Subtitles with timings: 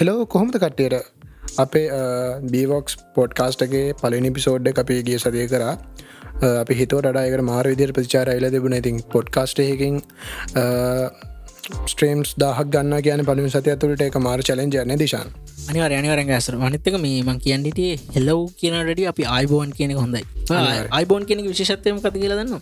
[0.00, 1.06] Hello කොහොමද කට්ටියට?
[1.62, 1.86] අපේ
[2.52, 5.72] බීවොක්ස් පොඩ්කාස්ටගේ පලනි පිසෝඩ්ඩ අපේ ගිය සදය කරා.
[6.60, 8.76] අපි හිතෝ ඩයකට මාර විදිර ප්‍රචාර එල තිබුණ.
[8.80, 9.96] ඉතින් පොඩ්කාස්ටයකින්
[11.92, 15.34] ස්ට්‍රේම්ස් දාහක් ගන්න කියන පලිම සති ඇතුළට එක මාර චලෙන්ජ න දිශාන්.
[15.70, 17.82] අනිවර අනිවරෙන් ඇසර වනිත්තක මේ මං කියන්නට
[18.16, 20.24] හෙලව් කියනට අපි අයිබෝන් කියන හොඳයි.
[21.00, 22.56] අයිබෝන් කියන විශෂත්වයම කති කියල දන්න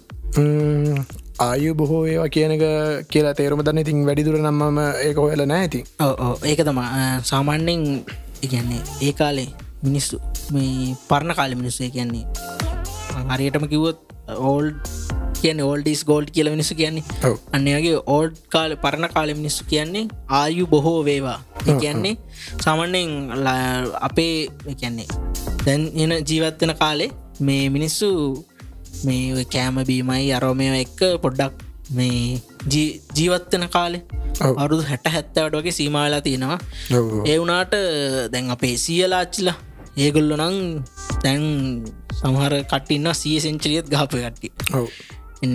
[1.44, 2.62] ආයු බොහෝ ඒවා කියනක
[3.12, 3.80] කියලා තේරුම දන්න.
[3.84, 5.80] ඉතින් වැඩිදුර නම්ම ඒක හොයල නෑ ඇති
[6.50, 6.80] ඒක තම
[7.30, 7.82] සාමාන්‍යෙන්
[8.46, 9.48] ඉගන්නේ ඒ කාලේ
[9.86, 10.20] මිනිස්සු
[10.54, 12.24] මේ පරණ කාල මිනිස්සේ කියන්නේ
[13.32, 14.00] හරියටම කිව්වොත්
[14.52, 14.72] ඕල්
[15.42, 17.04] කියන ඕල්ඩිස් ගෝල්ඩ් කියල මිනිස්සු කියන්නේ.
[17.52, 20.08] අන්නගේ ඕල්ඩ් කාල පරණ කාල මිනිස්සු කියන්නේ
[20.40, 21.38] ආයු බොහෝ වේවා.
[21.66, 22.16] කියන්නේ
[22.64, 23.12] සාමන්‍යෙන්
[24.08, 24.48] අපේ
[24.80, 25.08] කියන්නේ
[25.66, 28.08] දැන් එන ජීවත්වෙන කාලේ මේ මිනිස්සු
[29.04, 31.54] මේ කෑම බීමයි අරෝමය එක්ක පොඩ්ඩක්
[31.90, 32.40] මේ
[33.16, 34.02] ජීවත්වන කාලේ.
[34.56, 36.58] අරුදු හැට හැත්තවට වගේ සීමවෙලා තියෙනවා.
[37.26, 37.74] ඒ වුනාට
[38.32, 39.56] දැන් අපේ සියලාච්චිලා
[39.96, 40.56] ඒගොල්ලො නං
[41.22, 41.44] දැන්
[42.12, 44.48] සමහර කටඉන්න සිය සෙන්චරියත් ගාපය කට්ටි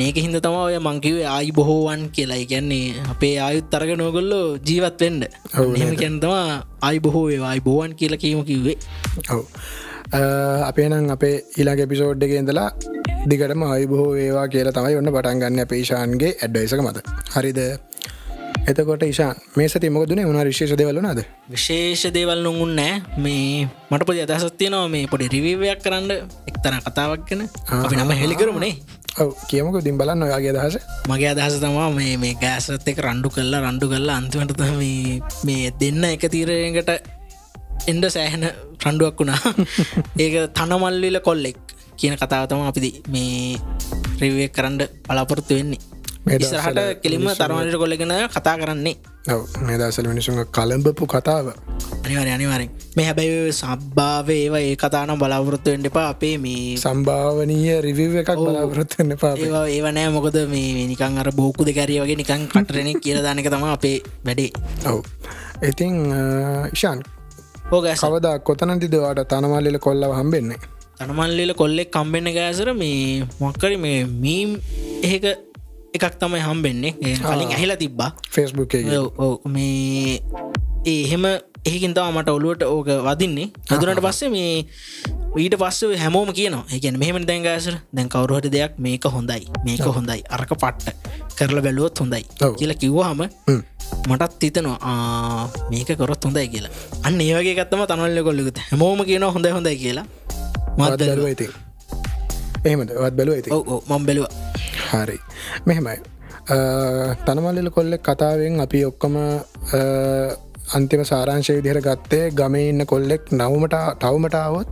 [0.02, 2.42] ඒක හිද තම ඔය මංකිවේ ආයි බොහෝවන් කියලා.
[2.46, 6.44] කියන්නේ අපේ ආයුත් තරග නෝගොල්ලෝ ජීවත් වෙන්ඩ හම කැන්තවා
[6.82, 8.78] ආයි බොහෝ ආයි බෝවන් කියලා කීම කිව්වේ.
[9.30, 9.46] ඔව.
[10.68, 12.70] අපේ නම් අපේ ඊලාගේ පිසෝඩ්ඩක ඉඳලා
[13.24, 17.02] දිගටම අයිබහෝ ඒවා කියලා තමයි ඔන්න පටන්ගන්න පේෂාන්ගේ ඇඩ්ඩයිසක මත.
[17.34, 17.60] හරිද?
[18.64, 20.44] එතකොට ඉශාන් මේ සති මොකදුනේ උනා?
[20.44, 26.12] විශේෂ දෙවලුනාද විශේෂ දේවල් නොගුන් නෑ මේ මට පොදි අදහසත්තියනවා මේ පොඩි රිවීවයක් කරන්න
[26.48, 27.44] එක්තර කතාවක් ගැන.
[27.78, 28.74] අපි නම හෙළිකරමුණේ
[29.18, 29.78] ඔව කියමක.
[29.84, 30.78] දිම් බලන්න ඔයාගේ අදහස.
[31.08, 34.62] මගේ අදහස තමා මේ මේ ගෑසත් එක රණ්ඩු කල්ලා රණ්ඩු කල්ලා අන්තිමට
[35.44, 36.90] මේ දෙන්න එක තීරයකට
[37.88, 38.48] එන්ඩ සෑහෙන
[38.80, 39.54] රණ්ඩුවක් වුණා.
[40.24, 41.62] ඒක තනමල්ලිල කොල්ලෙක්
[42.02, 43.56] කියන කතාවතම අපිදි මේ
[44.22, 45.82] රිවේ කරන්න පලාපොරත්තු වෙන්නේ.
[46.38, 48.96] ඉසරහට කෙලිම තරමට කොල්ලගෙන කතා කරන්නේ.
[49.62, 51.48] මේ දසල මිනිසුන් කළඹපු කතාව.
[52.06, 56.08] අනිවර අනිවරෙන් මේ හැබැයි සබ්භාව ඒවා ඒ කතානම් බලාපොරොත්තු වෙන්ඩ එපා.
[56.10, 62.02] අපේ මේ සම්භාවනීය රිවිව එකක් බලාපොරොත්තුන්න පා ඒවා ඒවනෑ මොකද මේ නිකන් අර බෝකු දෙකැරිය
[62.04, 64.52] වගේ නිකන් කටරනෙ කියල දානක තම අපේ වැඩේ.
[64.90, 65.02] ඔව්.
[65.70, 65.96] ඉතිං
[66.74, 67.02] ෂාන්
[67.72, 70.62] ඕගෑ සවදා කොතනදිදවාට තනමල්ලිල කොල්ලව හම්බෙන්නේ
[71.02, 74.50] තනමල්ලිල කොල්ලෙක් කම්බෙන්න ගෑසර මේ මොක්කර මේ මීම්
[75.04, 75.24] ඒක
[75.98, 76.94] එකක් තමයි හම්බෙන්නේ.
[77.18, 78.12] කලින් ඇහිලා තිබ්බා.
[78.30, 78.76] ෆෙස්බුක්
[79.46, 80.22] මේ
[80.86, 81.26] එහෙම
[81.66, 83.50] ඒකින් තම මට ඔලුවට ඕක වදින්නේ.
[83.72, 84.54] හදුනට පස්සේ මේ
[85.38, 86.64] ඊට පස්ස හැමෝම කියනවා.
[86.70, 90.96] ඒකන මෙහම දැන්ගෑසර දැන් කවරුහට දෙයක් මේක හොඳයි මේක හොඳයි අරක පට්ට
[91.38, 92.24] කරලා බැලුවොත් හොඳයි
[92.60, 93.22] කියලා කිව්වාහම
[94.08, 96.74] මටත් තිතනවා මේක කොරොත් හොඳයි කියලා.
[97.04, 100.06] අන්න ඒවගේ ගත්තම තනල්ල කොල්ලෙකුත හැමෝම කියන හොඳ හොඳයි කියලා
[100.78, 101.48] බැලුව ඇති
[102.64, 103.50] එහෙමට වත් බැලුව ඇති
[103.90, 104.28] මම් බැලුව.
[104.92, 105.18] හරි.
[105.66, 105.98] මෙහෙමයි.
[107.26, 109.18] තනමල්ලල කොල්ලෙක් කතාවෙන් අපි ඔක්කොම
[110.70, 114.70] අන්තිම සාරංශය විදිහර ගත්තේ ගම ඉන්න කොල්ලෙක් නවමට ටවමටාවොත්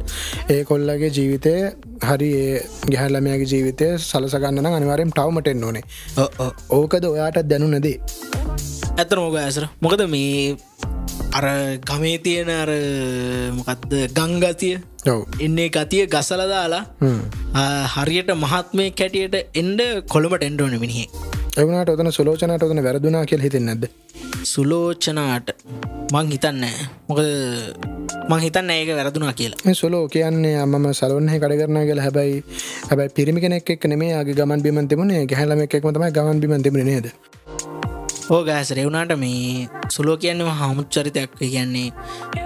[0.50, 1.54] ඒ කොල්ලගේ ජීවිතය
[2.02, 2.32] හරි
[2.88, 5.84] ගැහල්ලමයාගේ ජීවිතය සලසගන්න අනිවාරෙන් ටවමටෙන් ඕනේ.
[6.72, 7.98] ඕකද ඔයාට දැනුනදී
[8.98, 9.66] ඇතර මොක ඇසර.
[9.82, 10.58] මොකද මේ
[11.38, 11.46] අර
[11.90, 12.72] ගමේ තියෙන අර
[13.58, 14.76] මොකක්ද ගංගතිය?
[15.46, 16.84] එන්නේ ගතිය ගසල දාලා
[17.96, 19.82] හරියට මහත්මය කැටියට එන්ඩ
[20.14, 21.08] කොළඹට එන්ඩෝන මිනිහ.
[21.62, 23.86] එවනට ඔතන සුලෝචනට ඔතන වැරදුනා කියල් හිතෙන් නැද
[24.54, 25.50] සුලෝචනාට
[26.14, 26.66] මං හිතන්න
[27.10, 27.26] මොකද
[28.30, 29.74] මං හිතන්න ඒක වැරදුනා කියලා.
[29.82, 32.02] සොලෝ කියන්නේ අම්ම සලවන්හ කඩ කරන කියල.
[32.06, 32.44] හැබයි
[32.90, 35.26] හැබයි පිරිමි කෙනෙක් නෙමේ ගේ ගමන් බිමන් තිබුණේ.
[35.32, 37.08] ගැහලම එකක්ම තමයි ගමන් බිමන් තිබුණ නේද
[38.30, 41.90] ඕ ගෑස රෙවුණට මේ සුලෝ කියන්නම හමුච්චරිතයක් කියන්නේ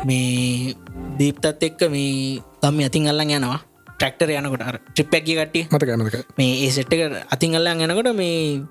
[0.08, 0.76] මේ
[1.20, 3.60] දීප්තත් එක්ක මේ තම්ම අතින් අල්ලන් යනවා.
[3.90, 5.64] ට්‍රක්ටර යනකොට ට්‍රිප්පැක්කි කට්ටිය.
[5.72, 7.02] මතකමක මේ ඒ සෙට්ක
[7.36, 8.64] අතින් අල්ලන් යනකොට මේ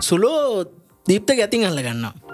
[0.00, 0.64] සුලෝ
[1.06, 2.25] දීප්ත ගැතින් අල්ල ගන්නවා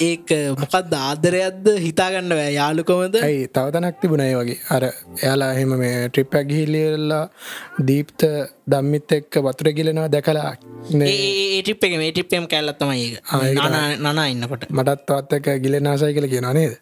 [0.00, 0.30] ඒක
[0.60, 4.58] මොකක්ද ආදරයක්ද හිතාගන්න යාලුකොමද ඇයි තවතනක් තිබුණයි වගේ.
[4.74, 7.24] අර එයාලා එහෙම මේ ට්‍රිප්පැක් ගිහිල්ලල්ලා
[7.88, 8.22] දීප්ත
[8.72, 10.52] දම්මිත් එක්ක වතුර ගිලෙනවා දැකලා
[11.06, 13.08] ඒටිප් එක මේ ටිප්පම් කැල්ලත්තමයි
[14.04, 14.64] නනා ඉන්නකොට.
[14.70, 16.78] මටත් තවත් එක ගිලෙනාසයි කළ කියෙන නේද?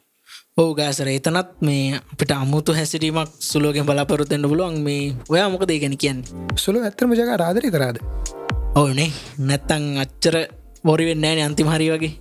[0.56, 1.10] ඕ ගෑසර.
[1.10, 4.78] එතනත් මේ අපිට අමුතු හැසිරීමක් සුලෝගෙන් බලාපොරොත්තෙන්ට පුළුවන්.
[4.86, 6.22] මේ ඔයා මොකද ගැන කියන්න?
[6.56, 7.98] සුළු ඇත්තරම ජක රාදරි කරාද?
[8.76, 9.10] ඕනේ
[9.50, 10.36] නැත්තං අච්චර
[10.86, 12.14] බොරිවෙන්න ෑන අන්තිමහරි වගේ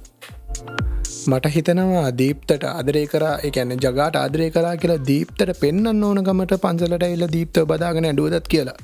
[1.31, 7.25] මට හිතනවා දීප්තට ආදරේ කරා එකැන ජගාට ආදරය කරා කියලා දීප්තට පෙන්න්න ඕනකමට පන්සලට එල්ල
[7.33, 8.77] දීප්ත බදාගෙන ඇඩුවදත් කියලා.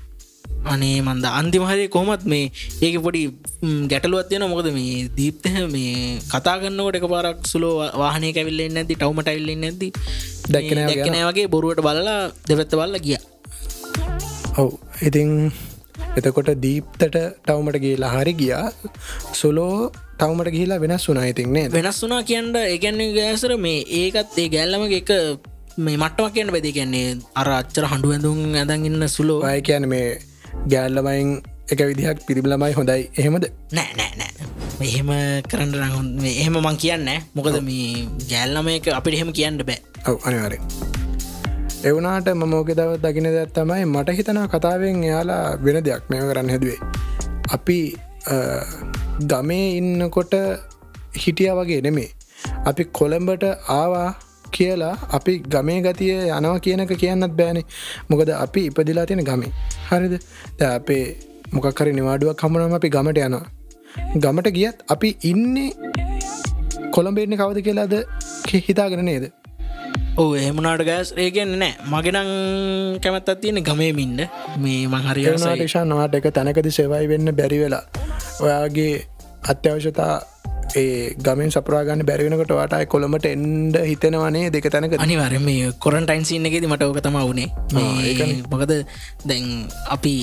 [0.72, 2.46] අනේ මන්ද අන්තිමහරය කොමත් මේ
[2.86, 3.24] ඒක පොඩි
[3.92, 5.96] ගැටලුවත් තියෙන මොකද මේ දීප්තහ මේ
[6.34, 7.74] කතාගන්නවට එක පාරක් සුලෝ
[8.04, 9.90] වාහනය කැවිල්ලෙන් නැති ටවමට ඉල්ලෙන් නැති
[10.54, 13.20] දැක්කන දැක්කනෑ වගේ බොරුවට බලලා දෙවත්ත බල්ල ගිය.
[14.62, 14.70] ඔව්
[15.10, 15.30] ඉතිං
[16.18, 18.66] එතකොට දීප්තට ටවමට ගේලා හරි ගියා.
[19.34, 19.78] සුලෝ
[20.20, 25.12] තවමට ගිහිලා වෙනස් වුනා ඉතින්නේ වෙනස් වුනා කියන්න ඒගැන්නේ ගෑසර මේ ඒකත් ඒ ගැල්ලම එක
[25.78, 30.06] මේ මට්ටමක් කියන්න බැදි කියන්නේ අර අච්චර හඬු ඇඳුම් ඇඳන් ඉන්න සුලෝ අය කියන මේ
[30.68, 31.32] ගෑල්ලමයින්
[31.66, 33.10] එක විදිහක් පිරිබිලමයි හොඳයි.
[33.18, 33.46] එහෙමද?
[33.72, 34.32] නෑ නෑ නෑ.
[34.82, 35.10] එහෙම
[35.48, 39.80] කරන්න රහොන් එහෙම මං කියන්න මොකද මේ ගෑල්ලම එක අපිට එහෙම කියන්න බෑ.
[40.08, 40.62] ඔව අනිවාරෙන්
[41.84, 46.80] එවනාට මමෝක දව දකින දෙයක් තමයි මට හිතනා කතාවෙන් එයාලා වෙන දෙයක් මෙම කරන්න හැදුවේ.
[47.50, 47.80] අපි
[49.32, 50.36] ගමේ ඉන්නකොට
[51.24, 52.10] හිටිය වගේ නෙමේ
[52.70, 53.44] අපි කොළඹට
[53.78, 54.10] ආවා
[54.56, 57.66] කියලා අපි ගමේ ගතිය යනවා කියනක කියන්නත් බෑනේ.
[58.10, 59.52] මොකද අපි ඉපදිලා තියෙන ගමේ.
[59.90, 60.16] හරිද?
[60.60, 61.06] ද අපේ
[61.56, 63.46] මොකක්කරි නිවාඩුවක් කමනම අපි ගමට යනවා.
[64.24, 65.70] ගමට ගියත් අපි ඉන්නේ
[66.96, 67.96] කොළඹෙන්නේ කවද කියලාද
[68.68, 69.26] හිතාගෙන නේද?
[70.22, 71.74] ඕ එහමනාට ගෑස් ඒගන්න නෑ.
[71.94, 72.32] මගෙනං
[73.04, 74.22] කැමැත්තත් තියෙන ගමේමින්ඩ
[74.64, 77.84] මේ මංහරියසයි ඒෂා නවාට එක තැනකද සෙවයි වෙන්න බැරි වෙලා
[78.44, 78.94] ඔයාගේ
[79.46, 80.14] අත්‍යවශ්‍යතා
[80.76, 86.88] ඒ ගමෙන් සපරාගන්න බැරිවෙනකට වාටයි කොළමට එන්ඩ හිතෙනවනේ දෙක තැනක අනිවර මේ කොරන්ටයින් සින්නගෙද මට
[86.88, 87.50] ඕක තම වුණේ
[88.52, 88.74] මොකද
[89.26, 89.46] දැන්
[89.90, 90.16] අපි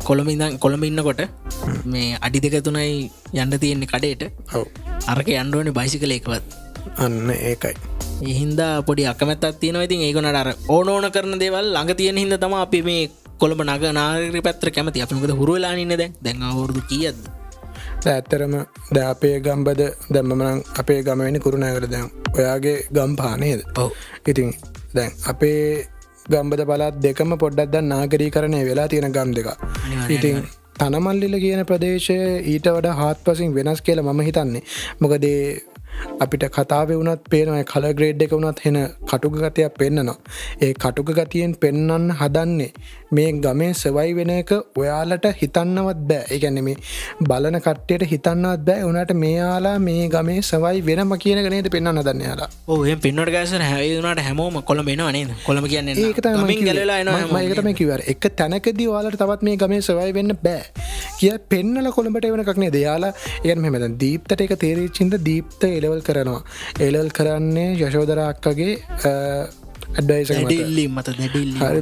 [0.00, 1.22] කොළමිදන් කොළඹ ඉන්නකොට
[1.84, 4.22] මේ අඩි දෙක තුනයි යන්න තියෙන්නේ කඩේට.
[4.54, 4.64] ඔව.
[5.06, 6.44] අරක අන්ඩුවන බයිසි කලෙක්වත්
[6.96, 7.74] අන්න ඒකයි.
[8.22, 9.84] එහින්දා පොඩි අකමැත්තත් තියෙනවා.
[9.84, 13.10] ඉතින් ඒකොනට අර ඕන ඕන කරන දේවල් ළඟ තියෙන හිද තම අපි මේ
[13.40, 15.02] කොළඹ නග නාගරි පැත්‍ර කැමති.
[15.04, 16.42] අපිමකද හුරුවෙලානින්න දැ දැන්?
[16.50, 17.18] අවුරුදු කියද
[18.12, 18.54] ඇත්තරම
[18.94, 19.82] ද අපේ ගම්බද
[20.14, 22.08] දැම්මමනං අපේ ගමවෙනි කුරුණෑකර දැම්
[22.38, 23.90] ඔයාගේ ගම් පානයද ඔව.
[24.30, 24.50] ඉතින්
[24.96, 25.62] දැන් අපේ
[26.32, 29.48] ගම්බද පලාත් දෙකම පොඩ්ඩක් ද නාගරී කරණය වෙලා තියෙන ගම් දෙක
[30.16, 30.36] ඉතින්
[30.78, 32.18] තනමල්ලිල කියන ප්‍රදේශය
[32.52, 34.62] ඊට වඩා හාත් පසින් වෙනස් කියල මම හිතන්නේ.
[35.00, 35.40] මොකදේ
[36.20, 40.18] අපිට කතාව වුණත් පේනය කල ග්‍රේඩ් එක වුණත් හෙන කටුක ගතයක් පෙන්න්නනවා
[40.60, 42.72] ඒ කටුක ගතියෙන් පෙන්නන්න හදන්නේ
[43.10, 46.24] මේ ගමේ සවයි වෙන එක ඔයාලට හිතන්නවත් බෑ.
[46.30, 46.76] ඒගැන මේ
[47.22, 48.84] බලන කට්ටයට හිතන්නත් බෑ.
[48.84, 52.48] වනට මේයාලා මේ ගමේ සවයි වෙනම කියන ගනේද පෙන්න්න දන්න යාලා.
[52.68, 56.20] ඕහ පින්නට ගෑසර හැවුණට හැමෝම කොළඹ නනේ කොළඹ කියන්නේ ඒක
[57.42, 58.30] ඒකතම කිවර එක.
[58.36, 60.62] තැනකදී වාලට තවත් මේ ගමේ සවයි වෙන්න බෑ.
[61.18, 63.12] කිය පෙන්නල කොළඹට වෙන කක්නේ දයාලා
[63.44, 66.40] එය මෙමද දීප්තට එක තේරීචින්ද දීප්ත එලවල් කරනවා.
[66.80, 68.72] එලල් කරන්නේ යශෝදරක්කගේ
[69.04, 71.08] ඇඩ්ඩයිස ඩිල්ලි මත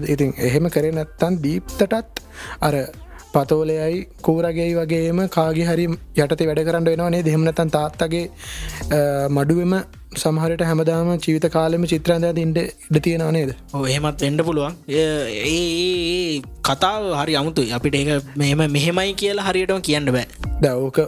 [0.09, 2.23] ඉතින් එහෙම කරේ නැත්තන් දීප්තටත්
[2.61, 2.75] අර
[3.35, 5.87] පතෝලයයි කූරගේ වගේම කාගේ හරි
[6.19, 8.25] යටති වැඩ කරන්න වෙනවානේ දෙහෙමනතන් තාත්තගේ
[9.31, 9.75] මඩුවම
[10.21, 13.51] සමහරට හැමදාම ජීවිත කාලෙම චිත්‍රන්ද ඉන්ට ඉඩ තියෙනව නේද?
[13.91, 14.75] එහෙමත් වෙන්ඩ පුළුවන්.
[15.01, 17.73] ඒ කතාව හරි අමුතුයි.
[17.79, 20.27] අපිට ඒක මෙහෙම මෙහෙමයි කියලා හරියටම කියන්න බෑ.
[20.65, 20.99] දවක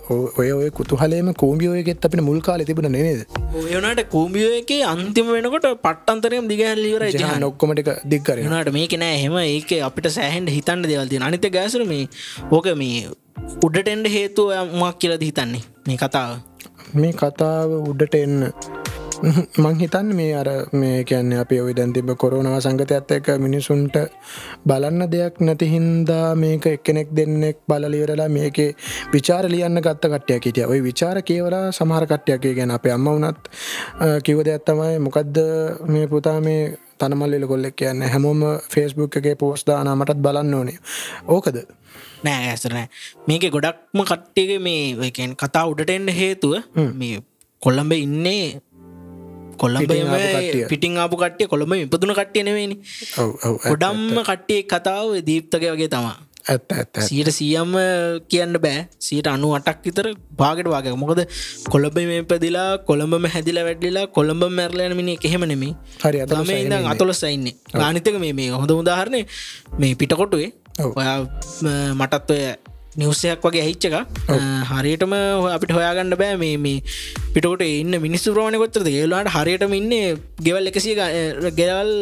[0.41, 3.27] ඔය ඔය කුතුහලේම කෝම්ියෝයගෙත් අපිට මුල් කාල තිබුණ නේද?
[3.55, 9.77] ඔයනට කූම්ියෝ එක අන්තිම වෙනකොට පට්ටන්තරයම් දිගහැල්ලිවර ජහ නොක්කොමට දික්කර නට මේක නෑ එහෙම ඒක
[9.89, 12.09] අපිට සෑහන්ට හිතන්න දෙවල්ති අනිත ගැසර මේ
[12.51, 13.05] ඕක මේ
[13.67, 16.35] උඩටෙන්ඩ හේතුව මක් කියලද හිතන්නේ මේ කතාව
[16.95, 18.51] මේ කතාව උඩට එන්න.
[19.63, 23.97] මං හිතන්න මේ අර මේ කියන්නේ අප ඔයි දැන්තිබ කොරුණවා සංගතයක්ත් එක මිනිසුන්ට
[24.69, 28.59] බලන්න දෙයක් නැති හින්දා මේක එක්කෙනෙක් දෙන්නෙක් බලලිවරලා මේක
[29.15, 30.67] විචාර ලියන්න ගත්ත කට්ටයක් හිටිය.
[30.67, 33.43] ඔයි විචාර කියවලා සමහර කට්ටයක් ගැන අප අම්ම වනත්
[34.23, 35.39] කිව දෙයක් තමයි මොකක්ද
[35.87, 38.43] මේ පුතා මේ තනමල්ලෙල කොල්ලෙක් කියන්න හැමෝම
[38.73, 40.79] ෆෙස්බුක් එකේ පෝස්්දාන මටත් බලන්න ඕනේ.
[41.29, 41.59] ඕකද?
[42.27, 42.89] නෑ ඇසරනෑ
[43.29, 45.11] මේක ගොඩක්ම කට්ටියක මේ
[45.43, 46.55] කතා උඩට එන්න හේතුව
[47.03, 47.23] මේ
[47.63, 48.45] කොල්ලඹ ඉන්නේ
[49.59, 50.69] කට්ටිය.
[50.71, 52.77] පිටිං ආපු කට්ටිය කොළඹ ඉපදුන කට්ටියනෙවෙනි
[53.65, 56.17] ගොඩම්ම කට්ටිය කතාව දීප්තක වගේ තමා.
[57.07, 57.73] සීට සියම්ම
[58.33, 58.81] කියන්න බෑ.
[59.07, 60.09] සීට අනු අටක් විතර
[60.41, 61.23] පාගට වගේ මොකද
[61.73, 65.73] කොළඹ මේ පැදිලා කොළඹම හැදිලා වැඩිලා කොළඹ මැරලයන මිනි එහෙම නෙමේ
[66.05, 67.49] හරි අත මේ ඉඳන් අතොලොස් සයින්න
[67.81, 69.23] ගානිතක මේ හොඳ උදාහරණය
[69.81, 70.53] මේ පිටකොටුවේ.
[70.79, 71.19] ඔයා
[71.95, 72.45] මටත් ඔය
[72.97, 73.95] නිවසයක් වගේ හිච්චක
[74.71, 76.37] හරියටම හො- අපිට හොයාගන්න බෑ.
[76.37, 76.83] මේ මේ
[77.35, 78.89] පිටකොට ඉන්න මිනිස්සු ප්‍රමාණය කොච්චරද?
[78.91, 79.93] ඒලාට හරියටම ඉන්න
[80.43, 80.95] ගෙවල් එකසිය
[81.53, 81.93] ගෙවල්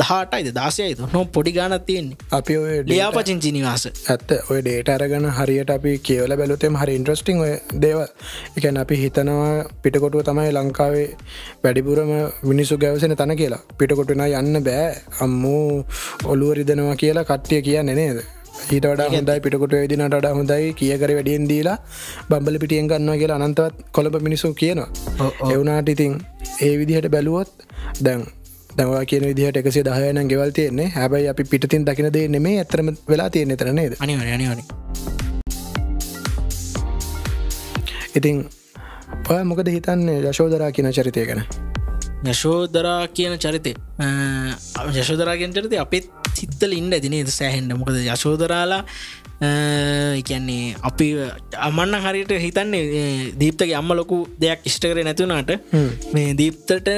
[0.00, 2.18] දහටයිද දාසයයිද නො පොඩි ගානත් තියෙන්නේ?
[2.30, 3.84] අපි ඔය ලියාපචිංචි නිවාස.
[4.06, 4.30] ඇත්ත.
[4.50, 7.42] ඔය ඩේට අරගන හරියට අපි කියවල බැලුතෙම හරි ඉන්ට්‍රස්ටිං
[7.76, 8.00] දේව
[8.56, 9.52] එකන් අපි හිතනවා
[9.82, 11.06] පිටකොටුව තමයි ලංකාවේ
[11.64, 12.12] වැඩිපුරම
[12.44, 13.62] මිනිසු ගැවසෙන තන කියලා.
[13.78, 14.88] පිටකොටුන යන්න බෑ.
[15.20, 15.84] අම්මූ
[16.26, 18.20] ඔලුව රිදනවා කියලා කට්ටිය කියන්න නේද?
[18.68, 20.72] ඊට වඩා හොඳයි පිටකොට වෙදිනට වඩා හොඳයි.
[20.74, 21.78] කියකර වැඩියෙන් දීලා
[22.30, 24.88] බම්බල පිටියෙන් ගන්නවා කියලා අනන්තවත් කොළඹ මිනිසු කියනවා.
[25.52, 26.18] එවනාට ඉතින්
[26.62, 27.50] ඒ විදිහට බැලුවොත්
[28.04, 28.26] දැන්
[28.78, 30.88] දවා කියන විදිහට එකසේ දහයන ගෙවල් තියෙන්නේ.
[30.96, 33.96] හැබයි අපි පිටින් දකින දේ නෙමේ ඇතරම වෙලා තියෙන තර නේද?
[34.00, 34.62] අනිවර අනිවරි
[38.18, 38.36] ඉතින්
[39.30, 41.42] ඔය මොකද හිතන්නේ යශෝදරා කියන චරිතය ගැන?
[42.32, 43.72] යශෝදරා කියන චරිතය?
[45.00, 48.82] යශෝදරාගෙන් චරිතය අපිත් සිත්තල ඉන්න ඇතිනේ සෑහෙන්ට මොකද යශෝදරාලා
[50.28, 51.06] කියන්නේ අපි
[51.68, 52.82] අමන්න හරියට හිතන්නේ
[53.40, 55.52] දීප්තගේ අම්ම ලොකු දෙයක් ඉෂ්ට කර නැතුනාට
[56.14, 56.90] මේ දීප්තට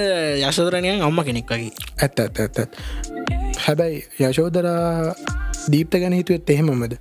[0.49, 1.73] යශෝදරණයන් අම්ම කෙනෙක් වගේ.
[2.05, 2.81] ඇත්ත ඇත්ත ඇත්ත.
[3.67, 5.15] හැබැයි යශෝදරා
[5.75, 6.97] දීප්ත ගැන හිතුවත් එහෙමමද?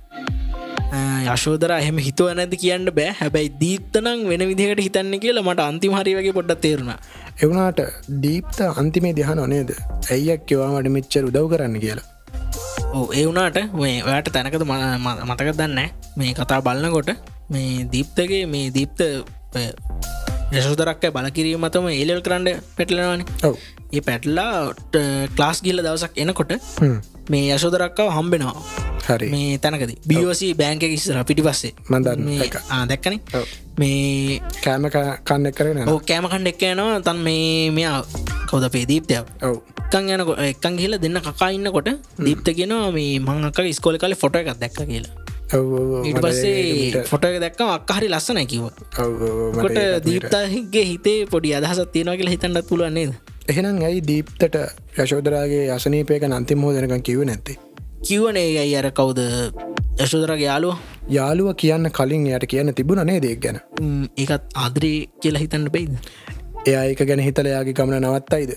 [1.34, 3.16] යශෝදර එහෙම හිතුව නැති කියන්න බෑ.
[3.22, 6.94] හැබැයි දීප්තනං වෙන විදිහට හිතන්න කියලා මට අන්තිම හරි වගේ පොඩ්ඩ තේරුණ.
[7.42, 7.80] එවුණට
[8.24, 9.70] දීප්ත අන්තිමේ දිහන නොනේද
[10.14, 12.09] ඇයියක් කිවාමට මෙච්චර උදව් කරන්න කියලා
[13.12, 14.64] ඒ වුනාට ඔයාට තැනකද
[15.24, 15.78] මතක දන්න
[16.16, 17.10] මේ කතා බලන්නකොට
[17.48, 19.00] මේ දීප්තගේ මේ දීප්ත
[20.52, 23.22] යශෝදරක්ක බලකිරීම මතම ඒලල් කරන්න පැටලෙනවාන
[23.92, 24.52] ඒ පැටල්ලා
[25.36, 26.52] ක්ලාස් ගිල්ල දවසක් එනකොට
[27.30, 28.54] මේ යශෝදරක්කාව හම්බෙනවා.
[29.08, 29.28] හරි.
[29.34, 29.92] මේ තැනකද.
[30.06, 31.72] බියෝසි බෑංක ඉස්සර පිටි පස්සේ.
[31.88, 32.28] මන්දන්න
[32.90, 33.18] දැක්කන?
[33.80, 37.00] මේ කෑම කන්න කරන කෑම කණ්ඩ එක්ක යනවා.
[37.08, 37.98] තන් මේ මෙයා
[38.48, 39.56] කවද පේ දීප්තය ඔව.
[39.86, 44.54] එකන් යන එකන් කියල දෙන්න කකා ඉන්නකොට දීප්ත කියෙනවා මේ මංක ස්කෝල කල ෆොට එකක්
[44.58, 45.14] දැක්ක කියලා.
[45.50, 48.70] ඊට පස්සේ ෆොට එක දැක්කම අක්හරි ලස්සන කිව
[49.56, 53.12] කොට දීප්තාගේ හිතේ පොඩි අදහසත් තියෙනවා කියලා හිතන්නත් පුළුවන්නේද
[53.50, 54.56] එහෙනම් ඇයි දීප්තට
[54.96, 57.56] යශෝදරාගේ අසනීපයක නන්තිම හෝ දෙනකම් කිව නැත්තේ
[58.02, 59.20] කිවනේ ඇයි අර කවුද?
[59.98, 60.76] යශෝදරගේ යාලුව
[61.10, 63.58] යාළුව කියන්න කලින් යට කියන්න තිබුණ නේ දෙක් ගැන?
[64.16, 65.98] ඒකත් ආදරී කියලා හිතන්න පෙයිද
[66.66, 68.56] එයා ඒක ගැන හිතලයාගේ ගමන නවත්තයිද?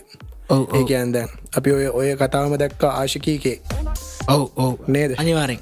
[0.51, 1.21] ඒ කියන්ද
[1.57, 3.57] අපි ඔය ඔය කතාවම දැක්ක ආශිකීකේ.
[4.29, 4.73] ඔව් ඔව්.
[4.88, 5.15] නේද?
[5.17, 5.62] අනිවාරෙන්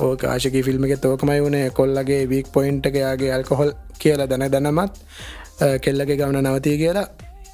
[0.00, 1.66] ඕක ආශක ෆිල්ම්ගේ තෝකමයි වුණේ.
[1.72, 5.04] කොල්ලගේ වීක් පොයින්ට්කයාගේ ඇල්කොහොල් කියලා දැන දැනමත්
[5.80, 7.06] කෙල්ලගේ ගමන නවතිය කියලා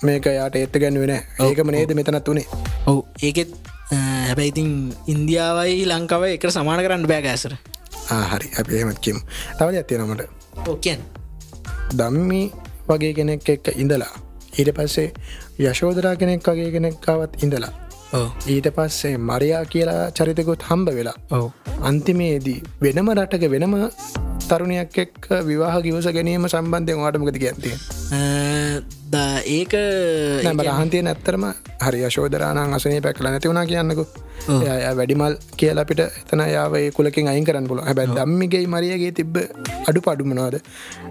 [0.03, 1.15] මේක යාට ඒත්ත ගැන්වෙන
[1.47, 2.47] ඒකම නේද මෙතනත් වනේ
[2.87, 3.01] ඔවු.
[3.23, 3.51] ඒකෙත්
[3.91, 4.71] හැබැයිතින්
[5.13, 7.55] ඉන්දියාවයි ලංකාව එක සමාන කරන්න බෑගෑසර
[8.31, 8.49] හරි.
[8.61, 9.19] අපි එහෙමත්කිම්
[9.59, 10.23] තවද ඇත්තිනමට
[10.69, 11.01] ඕකන්
[11.99, 12.43] දම්මි
[12.89, 14.15] වගේ කෙනෙක් එක්ක ඉඳලා
[14.59, 15.09] ඊට පස්සේ
[15.67, 17.73] යශෝදරා කෙනෙක් වගේ කෙනෙක්කාවත් ඉඳලා
[18.55, 21.51] ඊට පස්සේ මරයා කියලා චරිතකොත් හම්බ වෙලා ඔව.
[21.91, 23.75] අන්තිමේදී වෙනම රටක වෙනම
[24.49, 27.45] තරුණයක් එක් විවාහ කිවස ගැනීම සම්බන්ධය වාටමකති
[29.09, 29.75] ගැන්තිය ඒක
[30.69, 31.45] රහන්තිය නැත්තරම
[31.81, 34.05] හරි ශෝදරාන අසනේ පැක්ල නැති වුණනා කියන්නකු.
[34.97, 39.37] වැඩිමල් කියලා අපිට එතන යාවේ කුලකින් අයින් කරන්න පුල හැබැ දම්මිගේ මරියගේ තිබ්බ
[39.87, 40.57] අඩු පඩුමනවාද?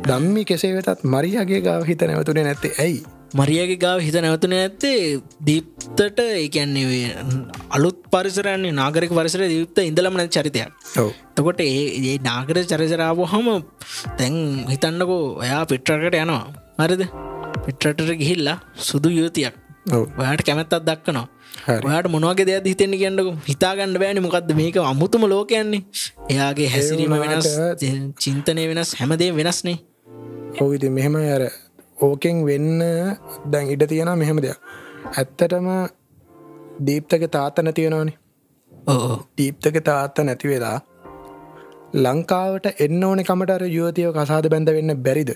[0.08, 2.74] දම්මි කෙසේ වෙතත් මරියගේ ගාව හිත නැවතුනේ නැත්තේ.
[2.80, 3.04] ඇයි?
[3.34, 7.16] මරියගේ ගාව හිත නැවතුන ඇත්තේ දීප්තට ඒකැන්නේ
[7.70, 10.72] අලුත් පරිසරන්නේ නාගරක පරිසර දීප්ත ඉඳලමන චරිතයක්.
[11.36, 13.50] තකොට ඒ නාගර චරිසරාව හම
[14.18, 14.38] තැන්
[14.70, 16.46] හිතන්නකෝ ඔයා පිට්‍රකට යනවා.
[16.80, 17.04] මරිද
[17.68, 18.58] පිට්‍රටට ගිහිල්ලා
[18.90, 19.56] සුදු යුවතියක්.
[20.20, 21.28] ඔයාට කැමැත්තත් දක්කනවා
[21.88, 23.30] ඔයාට මොනවගේ දෙයක් හිතෙන්නේ කියන්නක.
[23.52, 24.26] හිතාගන්න බෑනි.
[24.26, 24.82] මොකක්ද මේක?
[24.92, 25.84] අමුතුම ලෝකයන්නේ.
[26.34, 27.54] එයාගේ හැසිරීම වෙනස්
[28.24, 29.78] චින්තනය වෙනස් හැමදේ වෙනස්නේ.
[30.64, 31.44] ඔවිති මෙහෙම අර
[32.08, 32.84] ඕකෙන් වෙන්න
[33.52, 34.60] දැන් ඉඩ තියෙන මෙහෙම දෙයක්.
[35.10, 35.68] ඇත්තටම
[36.88, 38.18] දීප්තක තාත්ත නැතිවෙනවානේ
[39.38, 40.78] දීප්තක තාත්ත නැති වෙලා
[42.06, 45.32] ලංකාවට එන්න ඕන කමට යුවතියෝ කසාද බැඳ වෙන්න බැරිද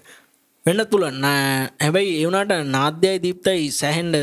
[0.66, 1.24] වෙන්නත් පුළුවන්.
[1.84, 4.18] හැබැයි ඒවුණට නාද්‍යයි දීප්තයි සැහන්ඩ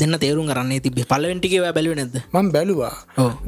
[0.00, 2.94] දෙන්න තේරුම් කරන්නේ තිබ පලවෙන්ටිකව බැලුව නැද මං බැලුවා.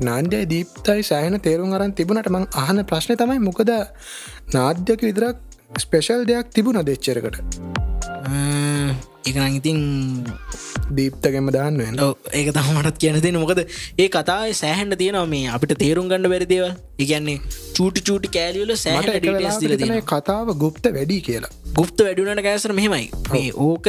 [0.09, 3.73] නාන්දය දීප්තයි සෑහන තේරුම් අරන් තිබුණට මං අහන ප්‍රශ්න තමයි මොකද
[4.57, 5.37] නාද්‍යක විදරක්
[5.85, 7.43] ස්පෙෂල් දෙයක් තිබුණ දෙච්චරකට
[9.29, 9.81] ඒකන ඉතින්
[10.97, 11.81] දීප්තගෙම දාන්න
[12.33, 16.67] ඒක තමටත් කියන තින මොකද ඒ කතා සෑහන්ඩ තියෙනවා මේ අපිට තේරුම් ගන්න බැරිදේව
[16.99, 17.39] ඉගැන්නේ
[17.77, 21.53] චූටි චූටි කෑලියල සෑහට කතාව ගුප්ත වැඩි කියලා.
[21.75, 23.11] ගුප්ත වැඩුනට කෑසර මෙහෙමයි.
[23.33, 23.87] මේ ඕක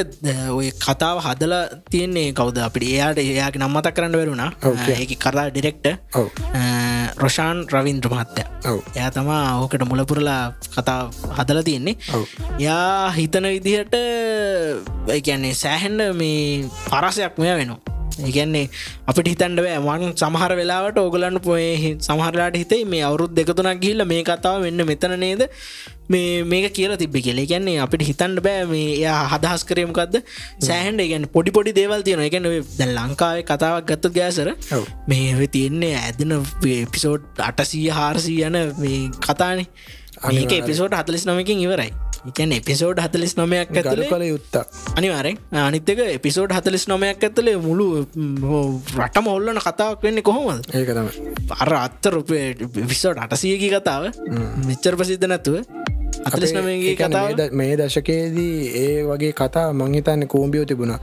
[0.57, 2.65] ඔය කතාව හදලා තියන්නේ කවද?
[2.67, 4.51] අපිට එයාට එයාගේ නම්මතක් කරන්න වැරුණා
[4.95, 5.87] ඒක කරා ඩිරෙක්ට
[7.17, 8.43] රොෂාන් රවින්ද්‍ර මහත්තය.
[8.95, 11.01] එයා තමා ඕකට මුලපුරලා කතා
[11.37, 11.95] හදල තියෙන්නේ.
[12.59, 13.95] යා හිතන විදිහට
[15.09, 17.79] ඒන්නේ සෑහන්ඩ මේ පරසයක් මෙය වෙනවා.
[18.19, 18.65] ඒගැන්නේ
[19.07, 24.61] අපිට හිතන්ඩ වන් සමහර වෙලාවට ඕගලන්න පොය සමහරලාට හිතේ මේ අවුරුත් දෙකතුනක් ගිල්ල මේ කතාව
[24.61, 25.43] වෙන්න මෙතන නේද
[26.09, 30.19] මේ මේක කියල තිබි කෙලේ ගැන්නේ අපිට හිතන්ඩ බෑ මේ එය හදහස් කරයමකක්ද
[30.61, 34.51] සෑහන්ඩ ගැන පොඩි පොඩි දේවල් තියෙන ගැන ද ලංකාවේ කතාවක් ගත්ත ගෑසර
[35.07, 36.35] මේ තියෙන්නේ ඇදන
[36.89, 39.67] පිසෝඩ් අටසීය හාරසී යන මේ කතානේ.
[40.27, 41.91] මේක එපිසෝට හතලිස් නමකින් ඉවරයි.
[42.21, 44.63] එකන එපිසෝඩ් හතලිස් නොමයක් ඇතුල කළ යුත්තා
[44.97, 47.85] අනිවාරෙන් අනිත්තක එපිසෝඩ් හතලිස් නොමයක් ඇතුලේ මුළු
[48.97, 50.67] රටම ඔල්ලන කතාවක් වෙන්නේ කොහොමද?
[50.69, 51.07] ඒකතම
[51.57, 52.19] අර අත්තර
[52.83, 54.09] විසෝඩ් අටසියකි කතාව.
[54.67, 55.63] මෙච්චර ප්‍රසිද්ධ නැතුව
[56.27, 57.41] අතලිස් නමගේ කතාව?
[57.53, 60.93] මේ දශකයේදී ඒ වගේ කතා මංහිතන්න කෝම්බියෝ තිබුණ.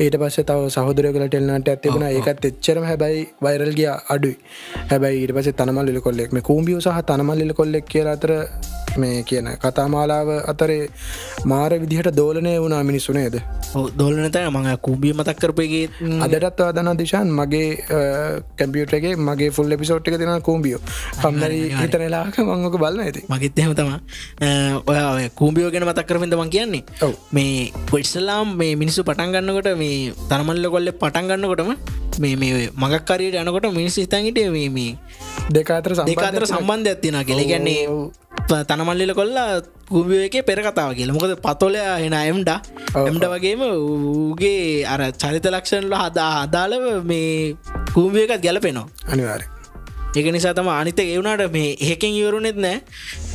[0.00, 4.36] ඊට පස්ස තව සහදර කල ටෙල්නට ඇතිබුණ ඒකත් එච්චරම හැබැයි වයිරල්ගිය අඩුයි.
[4.92, 8.32] හැබැයි ඊට පස තනමල්ල කොල්ලෙක් මේ කෝම්බියෝ සහ තනමල්ල කොල්ලෙක් කිය අතර
[8.96, 10.90] මේ කියන කතාමාලාව අතරේ
[11.44, 13.36] මාර විදිහට දෝලනය වුණා මිනිස්සුනේද
[13.96, 15.88] දෝලනත මඟ කුම්බිය මතක් කරපයගේ
[16.20, 17.28] අදටත් අදන දිශාන්.
[17.30, 17.68] මගේ
[18.56, 20.80] කැම්පියටගේ මගේ ෆුල් එපිසෝට් එක දෙෙන කූම්බියෝ
[21.22, 23.90] කම්මරි හිතනලාක මංගක බලන්න ඇති මගෙත් එහෙම තම
[24.86, 27.14] ඔය කූම්බියෝ ගැන මතක් කරමින්ද මං කියන්නේ ඔව්.
[27.32, 31.72] මේ පොයිස්සලාම් මේ මිනිස්සු පටන් ගන්නකොට මේ තරමල්ල කොල්ල පටන් ගන්නකොටම
[32.18, 34.98] මේ මේ මගක්කරයට යනකොට මිනිස් හිතන්ගට මේ මේ
[35.50, 37.86] දෙකාතර දෙකාතර සම්බන්ධ ඇත්තින කෙළ ගැන්නේ
[38.70, 41.12] තනමල්ලිල කොල්ලා කුම්බිය එක පෙර කතාව කියල.
[41.12, 42.50] මොකද පතොල එන එම්ඩ.
[43.10, 47.56] එම්ඩ වගේම ඌගේ අර චරිත ලක්ෂණල හදා අදාළව මේ
[47.94, 48.86] කූම්බිය එකත් ගැලපෙනවා.
[49.12, 49.42] අනිවාර
[50.16, 52.80] එක නිසා තම අනිත එවුණට මේ ඒකෙන් ඉවරුනෙත් නෑ.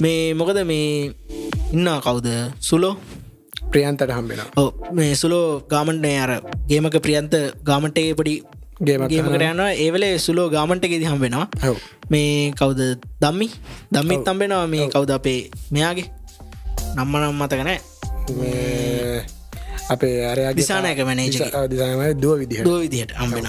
[0.04, 1.14] මේ මොකද මේ
[1.74, 2.28] ඉන්න කවුද?
[2.60, 2.96] සුලෝ?
[3.72, 4.42] ප්‍රියන්තට හම්බෙන
[4.98, 6.32] මේ සුලෝ ගාමන්ටය අර
[6.70, 7.34] ගේමක ප්‍රියන්ත
[7.70, 8.36] ගාමන්ටේ පඩි
[8.80, 9.72] ගේමක් ගේමකට යනවා.
[9.74, 11.48] ඒවලේ සුලෝ ගාමන්ට එකෙදි හම්බෙනවා.
[11.64, 11.78] ඔව්.
[12.10, 12.82] මේ කවුද?
[13.22, 13.50] දම්මි.
[13.92, 15.40] දම්මිත් තම්බෙනවා මේ කවුද අපේ
[15.72, 16.08] මෙයාගේ?
[16.96, 17.80] නම්ම නම් මතකනෑ
[19.90, 21.48] අපේ අරයා දිසානායක මැනේජර්.
[21.70, 23.48] දිසානමයි දුව විදිහ දුව විදිහට හම්බෙන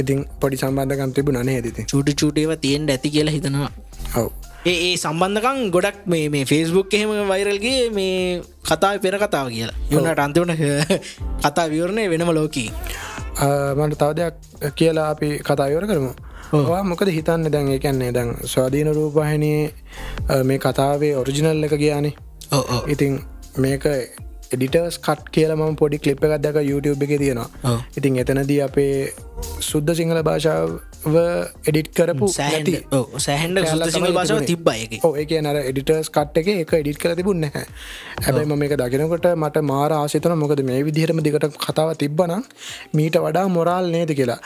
[0.00, 3.70] ඉතින් පොඩි සම්බන්ධකම් තිබු නනේ ඇති චුටි චූටේව තියෙන්ට ඇති කියලා හිතනවා.
[4.16, 4.28] ඔව්.
[4.66, 9.78] ඒ සම්බන්ධකම් ගොඩක් මේ මේ ෆෙස්බුක් එහෙම වෛරල්ගේ මේ කතාව පෙර කතාව කියලා.
[9.90, 10.54] යුනට අන්තිවන
[11.44, 12.68] කතා විවරණය වෙනම ලෝකී
[13.40, 14.34] මට තව දෙයක්
[14.78, 16.12] කියලා අපි කතායවර කරමු.
[16.70, 17.50] වා මොකද හිතන්න?
[17.54, 22.14] දැන් ඒකන්නේ දැන් ස්වාධීන රූපහිනයේ මේ කතාවේ ඔරිජිනල් එක ගියානේ
[22.94, 23.20] ඉතින්
[23.64, 23.84] මේක
[24.54, 27.76] එඩිටර්ස් කට් කියල ම පොඩි කලිප් එකක් දැක YouTube එක තියෙනවා.
[27.98, 28.94] ඉතින් එතනදී අපේ
[29.60, 30.70] සුද්ද සිංහල භාෂාව
[31.66, 32.74] එඩිට් කරපු නැති.
[33.26, 34.92] සෑහන්ඩ සිංහල භාෂාව තිබ්බයක
[35.22, 39.90] එක නර එඩිටර්ස් කට් එක එක එඩිට් කර තිබුන්න හැබයි ම මේක දකිනකොට මට මාර
[39.92, 42.44] ආසිතන මොකද මේ විදිහරම දිකට කතාව තිබ්බනම්
[42.94, 44.38] මීට වඩා මොරල් නේද කියලා.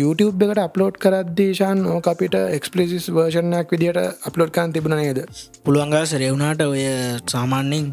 [0.00, 5.20] YouTube එකට අප්ලෝඩ් කරදේශන් ඕක අපිට එක්ස්පලිසිස් වර්ෂණයක් විදිට අප්ලෝඩ් කන් තිබුණ නේද?
[5.64, 6.84] පුළුවන්ගා සරෙවුණට ඔය
[7.26, 7.86] සාමාන්‍යෙන්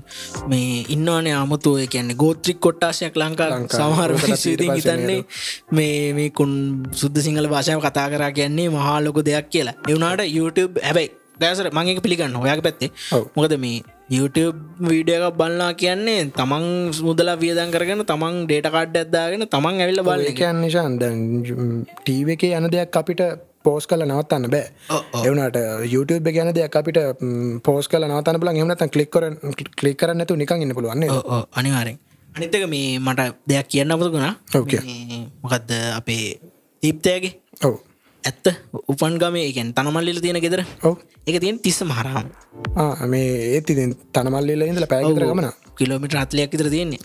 [0.47, 3.79] මේ ඉන්නවනේ අමුතු ඔය කියන්නේ ගෝත්‍රික් කොට්ටාශයක් ලංකා ලංකා.
[3.79, 4.11] සමහර
[4.77, 5.21] හිතන්නේ
[5.71, 6.55] මේ මේ කුන්
[7.01, 9.75] සුද්ද සිංහල භාෂාව කතා කරා කියන්නේ මහා ලොක දෙයක් කියලා.
[9.91, 11.09] එවුණට YouTube හැබැයි
[11.41, 12.91] දැසර මගේ පිළිගන්න ඔයක් පැත්තේ.
[13.37, 13.81] මොකද මේ
[14.15, 14.59] YouTube
[14.91, 16.65] වීඩියක බලලා කියන්නේ තමන්
[17.07, 21.19] මුදලා වියදන් කරගෙන තමන් ඩේට කාඩ් ඇත්දාගෙන තමන් ඇවිල්ල බල ඒකන් නිශාන් දැන්
[21.99, 23.23] ටීව එක යන දෙයක් අපිට
[23.65, 24.65] පෝස් කල නවත්තන්න බෑ.
[25.27, 25.57] එවනට
[25.93, 26.99] YouTube ගැන දෙයක් අපිට
[27.67, 29.25] පෝස් කල නවතන බල එමනත කලික් කර
[29.81, 31.09] කලික් කරන්නතු නිකන් ඉන්න පුළුවන්න
[31.61, 31.97] අනිවාරෙන්
[32.37, 33.91] අනිතක මේ මට දෙයක් කියන්න
[34.53, 34.81] Okay.
[35.43, 36.39] මොකක්ද අපේ
[36.83, 37.33] දීප්තයගේ?
[37.63, 37.75] ඔව්.
[38.23, 38.47] ඇත්ත
[38.87, 40.61] උපන් ගමේ එකන් තනමල්ලිල තියෙන ගෙදර.
[40.83, 40.97] ඔව්.
[41.27, 42.27] එක තියෙන තිස්ස මහරහම්
[43.07, 43.71] මේ ඒත්
[44.13, 47.01] තනමල්ලිල ඉඳල පැගතර ගමන කිලෝමිට අත්ලයක් ඉතර තියෙන්නේ.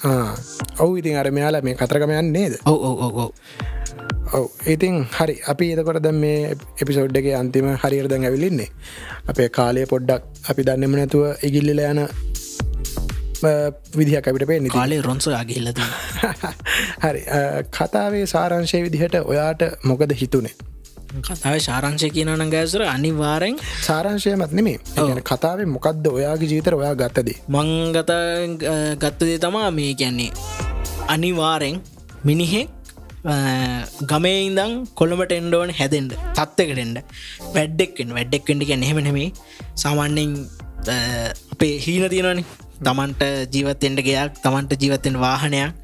[0.78, 2.58] ඔවු ඉතින් අර මෙයාලා මේ කතරගමයන් නේද?
[2.66, 5.36] ඔව ඔව ඔව ඉතින් හරි.
[5.46, 8.70] අපි එතකොට ද මේ එපිසෝඩ් එක අන්තිම හරියට දැන් ඇවිලින්නේ
[9.28, 12.00] අපේ කාලය පොඩ්ඩක් අපි දන්නෙම නැතුව ඉගිල්ලිල යන
[13.94, 15.83] විදිහ අපිට පේ නිති කාලේ රොන්සයාගේ හිල්ලති
[17.05, 17.22] හරි
[17.70, 20.55] කතාවේ සාරංශය විදිහට ඔයාට මොකද හිතුනේ?
[21.20, 28.12] කතාව ශාරංශය කියනන ගෑසර අනිවාරෙන් සාරංශයමත් නෙමේ ගැන කතාවේ මොකක්ද ඔයාගේ ජීතර ඔයා ගත්තදේ මංගත
[28.98, 30.31] ගත්තදේ තමා මේ කියන්නේ.
[31.09, 31.76] අනිවාරෙන්
[32.24, 32.68] මිනිහෙක්
[34.07, 36.98] ගමේ ඉදං කොළඹට එන්ඩෝන හැදෙන්ට තත්වකටෙන්ට
[37.55, 39.28] වැඩ්ඩෙක්ෙන් වැඩ්ඩෙක්ෙන්ට ගැ නෙහෙම නෙමේ
[39.76, 40.33] සාමාන්‍යෙන්
[41.52, 42.44] අපේ හීන තියෙනනි
[42.82, 45.74] තමන්ට ජීවත්තෙන්ට ගයක් තමන්ට ජීවත්තෙන් වාහනයක්.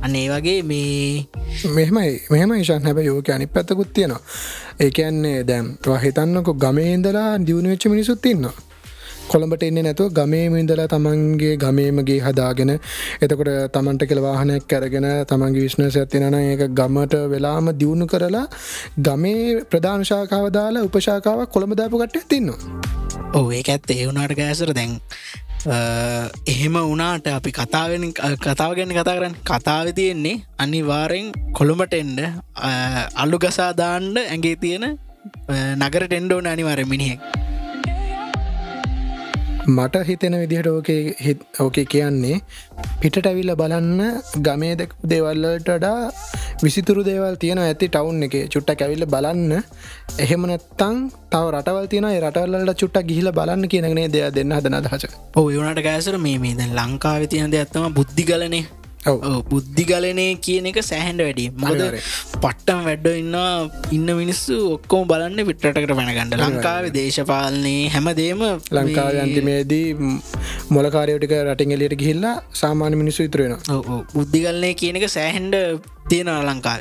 [0.00, 1.26] අන්න ඒ වගේ මේ
[1.70, 2.82] මෙහෙමයි මෙහම ශන්.
[2.82, 4.20] හැබ යෝක අනි පැත්තකුත් තියෙනවා.
[4.80, 5.66] ඒකන්නේ දැම්
[5.98, 8.54] හිතන්නක ගමේන්දලා දියුණුවෙච්ච මිනිසුත් ඉන්නවා.
[9.28, 15.96] කොළඹට එන්නේ නැතුව ගමේම ඉඳලා තමන්ගේ ගමේමගේ හදාගෙන එතකොට තමන්ට කෙළ වාහනයක් කැරගෙන තමන්ගේ විශ්නස
[15.96, 18.44] ඇතිනන ඒක ගමට වෙලාම දියුණු කරලා
[19.00, 22.94] ගමේ ප්‍රධානශාකාව දාලා උපශාකාවක් කොළඹ දාපු කට්ට තින්නවා
[23.32, 23.90] ඔව ඒක ඇත්ත.
[23.90, 24.92] ඒ වුණට ගෑසර දැන්
[25.66, 28.04] එහෙම වනාට අපි කතාවෙන
[28.38, 32.20] කතාව ගැන කතා කරන්න කතාව තියෙන්නේ අනිවාරෙන් කොළඹට එන්ඩ
[33.16, 34.94] අල්ලු ගසා දාන්ඩ ඇගේ තියෙන අ,
[35.76, 37.20] නගර ටෙන්ඩෝන අනිවාර මිනිහෙක්.
[39.66, 42.36] මට හිතෙන විදිහට ඕකේ හිත් ඕකේ කියන්නේ
[43.00, 44.00] පිටට ඇවිල්ල බලන්න
[44.46, 45.98] ගමේ දෙක් දේවල්ලටඩා
[46.62, 48.36] විසිතුරු දේවල් තියෙන ඇති ටවුන් එක.
[48.48, 49.52] චුට්ට ඇවිල්ල බලන්න.
[50.18, 50.96] එහෙම නැත්තං
[51.32, 55.06] තව රටවල් තියන රටවල්ලට චුට්ට ගිහිල බලන්න කියනනේ දෙයක් දෙන්න හදන අදහස.
[55.34, 58.64] ඔව වුණට ගෑසර මේ මේ දැන් ලංකාව තියන දෙයක්ත්තම බුද්ධිගලනේ.
[58.64, 58.85] ඔව්.
[59.50, 61.46] බුද්ධිගලනය කියන එක සෑහන්ඩ වැඩි.
[61.62, 61.82] මොද.
[62.42, 63.36] පට්ටම් වැඩ්ඩ ඉන්න
[63.96, 68.44] ඉන්න මිනිස්සු ඔක්කෝ බලන්න පිට්ටකට පැනගන්නඩ ලංකාව දේශපාලනය හැමදේම
[68.78, 69.86] ලංකාව අන්තිමේදී
[70.70, 73.56] මොලකාරයටික රටින් එලියට ගිහිල්ලා සාමාන්‍ය මිනිස්සු ඉතුරෙන.
[74.14, 75.56] බුද්ධිගලනය කියන එක සෑහන්ඩ
[76.08, 76.80] තියෙන ලංකාව.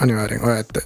[0.00, 0.76] අනිවාරෙන් ඔය ඇත්ත.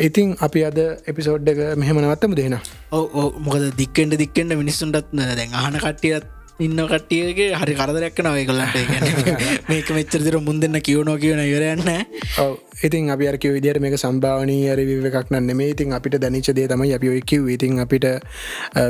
[0.00, 2.56] ඉතින් අපි අද එපිසෝඩ් එක මෙහමනවත්තම දෙෙන
[2.92, 6.24] ඕ මොකද දික්කෙන්ට දික්කෙන්ට මිනිස්සුන්ටත් දැන් අහන කට්ටියත්
[6.56, 8.76] ඉන්න කට්ටියගේ හරි කරදරයක් නව කලට
[9.70, 11.82] මේක මෙච්චරදිර මුන්දන්න කියවනෝ කියවන ඉවරයන්න
[12.38, 12.52] ඔව.
[12.82, 16.84] ඉතින් අපි අරක විදිර මේ සම්භාවනී අර විවකක් නන්න මේ ඉතින් අපිට දැනිච දේ තම
[16.90, 18.06] අපි ඔයකිව ඉතින් අපිට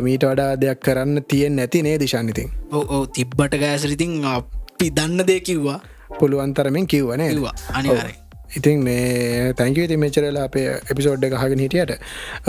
[0.01, 5.81] මීට වඩා දෙයක් කරන්න තියෙන් නැති නේ දිශානිතින් ඕ තිබ්බට ගෑසරිතින් අපි දන්න දේ කිව්වා.
[6.15, 8.24] පුළුවන්තරමින් කිව්වනේ කිව්වා අනිවාරයි
[8.57, 11.93] ඉතින් මේ තැංක ති මෙචරලා අපේ එපිසෝඩ් හගෙන හිටියට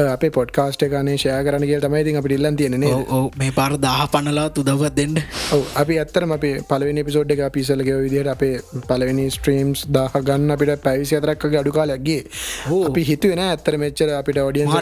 [0.05, 2.77] අපේ පොඩ්කාස්ට එකනේ ෂය කරන කිය තමයි ඉතින් අපි ඉල්ලන් තියෙන
[3.35, 5.19] මේ පාර දාහ පනලා තුදවත් දෙන්න
[5.75, 8.55] අපි ඇත්තරම අපේ පලවෙනි පිසෝඩ් එක පිසලග විදිහට අපේ
[8.87, 12.21] පලවෙනි ස්ට්‍රීම්ස් දාහ ගන්න අපිට පැවිසි අතරක්ගේ අඩුකාලක්ගේ
[12.81, 14.73] අපි හිතුවෙන ඇත්තර මෙච්චර අපිට ඔඩියන්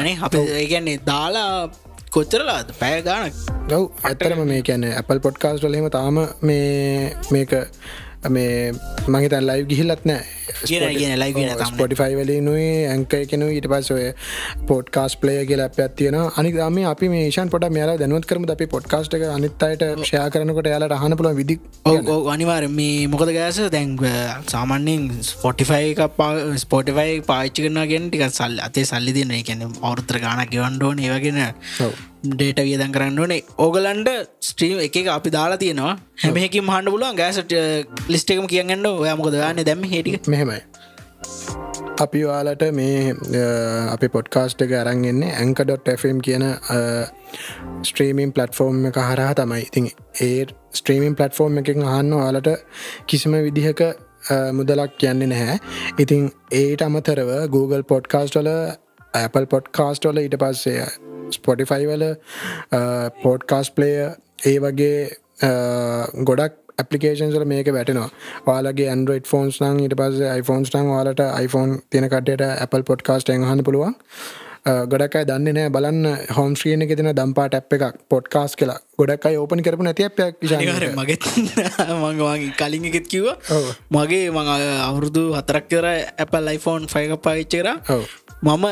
[0.00, 1.70] නේ අප ඒගැන්නේ දාලා
[2.10, 2.72] කොච්චරලාද?
[2.78, 3.34] පැය ගානක්
[3.68, 7.52] ගව් ඇත්තරම මේ කියැන Apple පොඩ්කාස්ට වලීම තාම මේ මේක
[8.28, 8.72] මේ
[9.08, 10.24] මහිතන් ලයිව් ගිහිල්ලත් නෑ.
[11.70, 14.06] ස්පොටිෆයි වලිනුයි ඇංක එකනු ඊට පස් ඔය
[14.66, 19.62] පොඩ්කාස් පලේ කියල පැත්තියෙන අනි දම අපි මේෂන් පොට මෙයාලා දැනුවත් කරම අපි පොඩ්කාස්ට අනිත්
[19.62, 21.56] අයට ෂයා කරනකොට යාලට අහන පුළ විදි
[22.34, 24.04] අනිවාර මේ මොකද ගෑස දැන්ව
[24.48, 25.96] සාමන්‍යෙන් ස්පොටිෆයි
[26.56, 31.42] ස්පොටිෆයි පාච්චි කරනගෙන් ටික සල් අතේ සල්ලි දෙන්න එකැන අවුරුත්‍ර ගානක් ගෙවන්ඩෝන ඒවගෙන
[32.24, 33.42] ඩේට වියදන් කරන්න ඕනේ.
[33.64, 34.08] ඕගලන්ඩ
[34.48, 35.94] ස්ට්‍රීම් එක අපි දාලා තියෙනවා.
[36.24, 37.54] හැමහකි මහන්ඩ පුලුවන් ගෑසට
[38.14, 40.60] ලිස්ට එකම කියන්න ඔය මොකද ගන්න දැම හිටි මෙහෙමයි.
[42.04, 43.14] අපි වාලට මේ
[43.94, 46.44] අපි පොඩ්කාස්ට් එක අරන්ගෙන්නේ ඇංක.ෆම් කියන
[47.88, 49.64] ස්ට්‍රීමින් පලටෆෝර්ම් එක හරහා තමයි.
[49.68, 49.90] ඉතින්
[50.28, 50.46] ඒ
[50.78, 52.48] ස්ට්‍රීමින් පලටෆෝර්ම් එකින් අහන්න වාලට
[53.06, 53.82] කිසිම විදිහක
[54.58, 55.58] මුදලක් කියන්නේ නැහැ.
[55.98, 58.50] ඉතින් ඒට අමතරව Google පොඩ්කාස්ටල
[59.20, 60.82] Apple පොඩ්කාස්ටෝල ඊට පස්සේ
[61.38, 62.04] ස්පොටිෆයි වල
[63.22, 63.94] පෝඩ්කාස් පලේය
[64.50, 64.98] ඒ වගේ
[66.30, 68.10] ගොඩක් පපිකේන්ල මේක වැටනවා.
[68.46, 73.94] වාලගේ ඇන්ඩරෝයිඩ් ෆෝන්ස් නං ඊට පස iPhoneෆෝන්ස් නං වාලට iPhone තියනකටට Apple පොඩ්කාස්ට හන්න පුළුවන්.
[74.92, 78.80] ගොඩක්යි දන්න නෑ බලන්න හොම් ශ්‍රීන එක තින දම්පා ටැප් එකක් පොඩ්කාස් කියලා.
[79.00, 80.20] ගොඩක්යි ඕපන කරපු නැතියක්
[80.98, 81.24] මගෙත්
[82.02, 83.26] මංගවාගේ කලින් එකෙත් කිව
[83.96, 84.52] මගේ මං
[84.88, 85.86] අවුරුදු හතරක් කර
[86.24, 87.68] Apple iPhone ෆයික පාච්චර
[88.42, 88.66] මම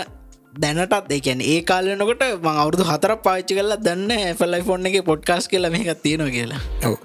[0.58, 5.70] දැනටත් ඒකැන ඒ කාලනකොට මං අවුදු හතර පාච්චි කල්ලා දන්න ඇෆල්ලයි ෆෝන් එක පොඩ්කාස් කියලා
[5.70, 6.60] මේකත් තියෙනවා කියලා.
[6.84, 6.96] ඔව.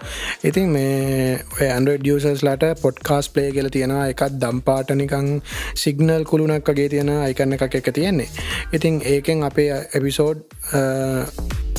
[0.44, 4.08] ඉතින් මේ ඇන්ඩ ියසස්ලාට පොඩ්කාස් පලේ කියල තියෙනවා.
[4.08, 5.30] එකත් දම්පාටනිකං
[5.76, 8.30] සිගනල් කුළුණක් වගේ තියෙන අයිකන්න එකක් එක තියෙන්නේ.
[8.74, 10.39] ඉතින් ඒකෙන් අපේ එපිසෝඩ්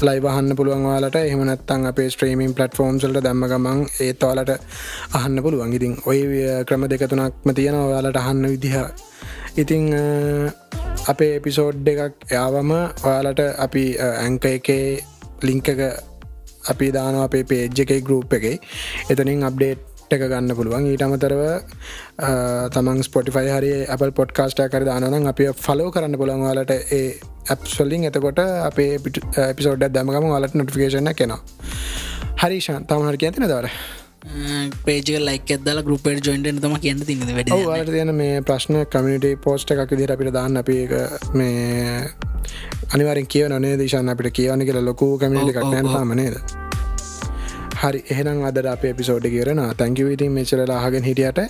[0.02, 4.54] ලයිවහන්න පුළුවන්වාලට එහමනත්තන් අපේ ස්ට්‍රීමින් පලටෆෝම්සල්ට දැම්ම ගමන් ඒත්වාලට
[5.14, 5.72] අහන්න පුළුවන්.
[5.72, 6.20] ඉතින් ඔය
[6.66, 8.82] ක්‍රම දෙකතුනක්ම තියෙනවාලට අහන්න විදිහ.
[9.56, 9.92] ඉතිං
[11.04, 14.84] අපේ එපිසෝඩ් එකක් යාවම ඔයාලට අපි ඇංක එකේ
[15.42, 15.80] ලිංක එක
[16.66, 18.54] අපි දාන අපේ පේජ් එකයි ගරුප් එකයි
[19.10, 20.86] එතනින් අප්ඩේට් එක ගන්න පුළුවන්.
[20.86, 21.42] ඊට අමතරව
[22.70, 27.02] තමන් ස්පොටිෆයි හරි Apple පොඩ්කාස්ට කර දානනම් අපි ෆලෝ කරන්න පුළන් වාලට ඒ
[27.48, 31.40] ඇප්සොල්ලිං එතකොට අපේ පිසෝඩ් දැමගම වාලට නොටිෆිකේෂන කෙනවා
[32.42, 33.68] හරිෂන් තමහර ඇතින දවර
[34.84, 39.72] පේජ ලයික දල ගරුපට ජොයින්ට තම කියන්න තින්න වැඩ වාට තියෙන මේ ප්‍රශ්න කමිට පෝස්ට
[39.74, 40.56] එකක් දිර අපිට දාන්න.
[40.62, 40.76] අපි
[41.34, 42.08] මේ
[42.94, 46.36] අනිවරෙන් කියව නේ දේශන්න අපිට කියවන කියලා ලොකු කමිට එකක් නෑන මනේද
[47.82, 51.40] හරි එහෙනම් අදර අප පිසෝඩ් කියරන තැංකිවිටින් මෙචරලා අහගෙන හිටියට.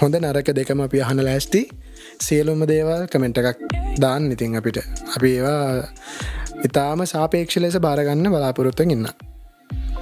[0.00, 1.62] හොඳ නරක දෙකම අපි අහන ලෑස්ති.
[2.26, 3.60] සියලුම දේවල් කමෙන්ට් එකක්
[4.04, 4.78] දාන්න ඉතින් අපිට.
[5.16, 5.60] අපි ඒවා
[6.68, 8.96] ඉතාම සාපේක්ෂ ලෙස බාරගන්න බලාපොරොත්තන්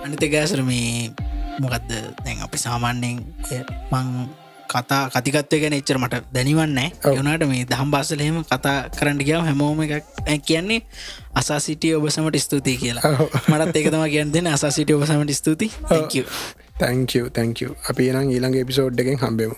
[0.01, 1.13] ඉන්න අනිත ගෑසර මේ
[1.61, 1.91] මොකක්ද
[2.25, 3.19] දැන් අපි සාමාන්‍යයෙන්
[3.93, 4.07] මං
[4.71, 10.09] කතා කතිකත්වය ගැන එච්චර මට දැනිවන්න යනට මේ දහම් බාසලහෙම කතා කරන්න ගියාව හැමෝම එකක්
[10.47, 10.81] කියන්නේ
[11.35, 13.13] අසා සිටිය ඔබසමට ස්තුතියි කියලා.
[13.49, 14.47] මටත් ඒකතම කියන්න දෙන්න.
[14.49, 15.71] අසා සිටිය ඔබසමට ස්තුති
[16.81, 19.57] තැංකව තැංකව අපි නම් ඊළඟ එපිසෝඩ් එකෙන් හම්බෙමු